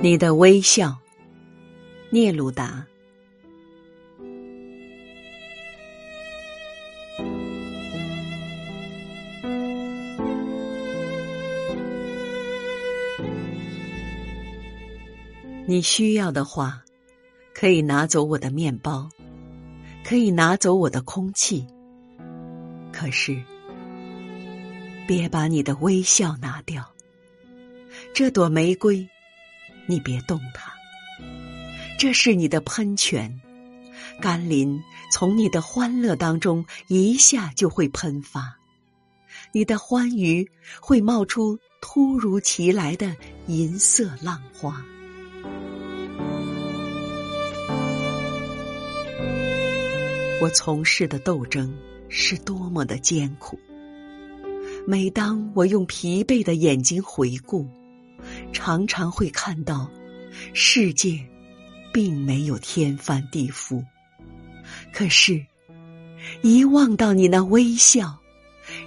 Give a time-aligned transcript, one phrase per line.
[0.00, 0.96] 你的微笑，
[2.10, 2.86] 聂鲁达。
[15.66, 16.84] 你需要的话，
[17.52, 19.08] 可以拿走我的面包，
[20.04, 21.66] 可以拿走我的空气，
[22.92, 23.36] 可是，
[25.08, 26.88] 别把你的微笑拿掉。
[28.14, 29.04] 这朵玫瑰。
[29.90, 30.70] 你别动它，
[31.98, 33.40] 这是你的喷泉，
[34.20, 34.78] 甘霖
[35.10, 38.58] 从你的欢乐当中一下就会喷发，
[39.52, 40.46] 你的欢愉
[40.78, 43.16] 会冒出突如其来的
[43.46, 44.84] 银色浪花。
[50.42, 51.74] 我从事的斗争
[52.10, 53.58] 是多么的艰苦，
[54.86, 57.66] 每当我用疲惫的眼睛回顾。
[58.52, 59.90] 常常会看到，
[60.52, 61.18] 世界
[61.92, 63.84] 并没有天翻地覆。
[64.92, 65.44] 可是，
[66.42, 68.18] 一望到你那微笑，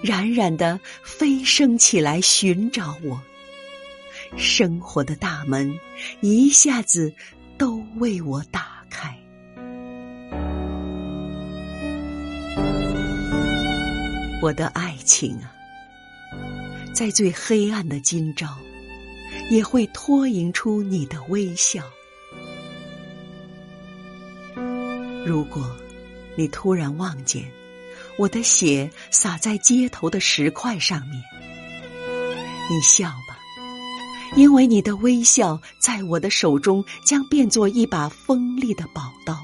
[0.02, 3.22] 冉冉的飞升起来寻找我，
[4.38, 5.74] 生活的大门
[6.20, 7.14] 一下子
[7.58, 9.18] 都为我打开。
[14.42, 15.54] 我的爱情啊，
[16.94, 18.58] 在最黑暗的今朝。
[19.52, 21.84] 也会脱颖出你的微笑。
[25.26, 25.76] 如果
[26.38, 27.52] 你突然望见
[28.18, 31.22] 我的血洒在街头的石块上面，
[32.70, 33.38] 你笑吧，
[34.38, 39.38] 因为你的微笑在我的手中将变作一把锋利的宝刀。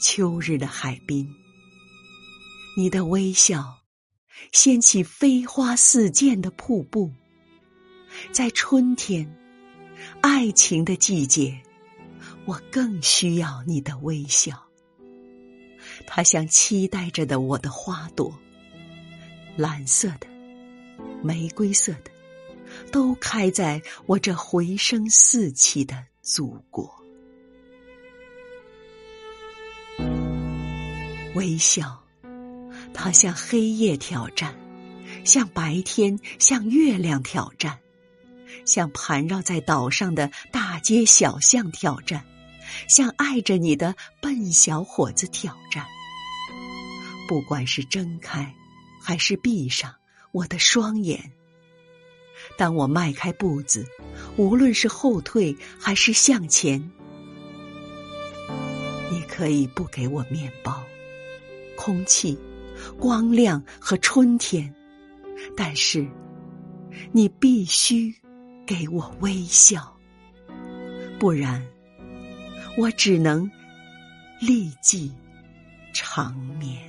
[0.00, 1.41] 秋日的海滨。
[2.74, 3.82] 你的微笑，
[4.50, 7.10] 掀起飞花似溅的瀑布。
[8.30, 9.30] 在春天，
[10.22, 11.60] 爱情的季节，
[12.46, 14.62] 我更需要你的微笑。
[16.06, 18.32] 它像期待着的我的花朵，
[19.54, 20.26] 蓝色的，
[21.22, 22.10] 玫瑰色的，
[22.90, 26.90] 都开在我这回声四起的祖国。
[31.34, 32.01] 微笑。
[32.94, 34.54] 它向黑夜挑战，
[35.24, 37.78] 向白天、向月亮挑战，
[38.64, 42.24] 向盘绕在岛上的大街小巷挑战，
[42.88, 45.84] 向爱着你的笨小伙子挑战。
[47.28, 48.54] 不管是睁开，
[49.00, 49.94] 还是闭上
[50.32, 51.32] 我的双眼，
[52.58, 53.86] 当我迈开步子，
[54.36, 56.90] 无论是后退还是向前，
[59.10, 60.82] 你可以不给我面包、
[61.76, 62.38] 空气。
[62.98, 64.72] 光亮和春天，
[65.56, 66.06] 但是
[67.10, 68.14] 你必须
[68.66, 69.96] 给我微笑，
[71.18, 71.62] 不然
[72.76, 73.50] 我只能
[74.40, 75.12] 立即
[75.92, 76.82] 长眠。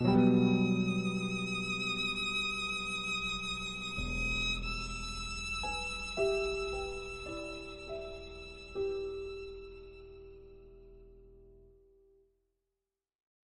[0.00, 0.41] Música